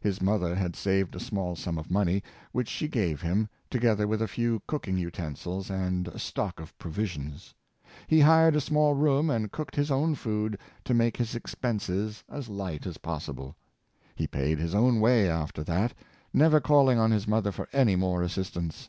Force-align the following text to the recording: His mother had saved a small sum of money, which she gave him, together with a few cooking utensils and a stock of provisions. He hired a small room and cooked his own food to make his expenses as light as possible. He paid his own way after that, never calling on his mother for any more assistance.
His 0.00 0.22
mother 0.22 0.54
had 0.54 0.74
saved 0.74 1.14
a 1.14 1.20
small 1.20 1.54
sum 1.54 1.76
of 1.76 1.90
money, 1.90 2.22
which 2.50 2.70
she 2.70 2.88
gave 2.88 3.20
him, 3.20 3.46
together 3.68 4.08
with 4.08 4.22
a 4.22 4.26
few 4.26 4.62
cooking 4.66 4.96
utensils 4.96 5.68
and 5.68 6.08
a 6.08 6.18
stock 6.18 6.60
of 6.60 6.74
provisions. 6.78 7.52
He 8.06 8.20
hired 8.20 8.56
a 8.56 8.60
small 8.62 8.94
room 8.94 9.28
and 9.28 9.52
cooked 9.52 9.76
his 9.76 9.90
own 9.90 10.14
food 10.14 10.56
to 10.84 10.94
make 10.94 11.18
his 11.18 11.34
expenses 11.34 12.24
as 12.26 12.48
light 12.48 12.86
as 12.86 12.96
possible. 12.96 13.54
He 14.14 14.26
paid 14.26 14.58
his 14.58 14.74
own 14.74 14.98
way 14.98 15.28
after 15.28 15.62
that, 15.64 15.92
never 16.32 16.58
calling 16.58 16.98
on 16.98 17.10
his 17.10 17.28
mother 17.28 17.52
for 17.52 17.68
any 17.74 17.96
more 17.96 18.22
assistance. 18.22 18.88